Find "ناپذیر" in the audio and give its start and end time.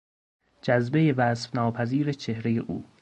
1.55-2.11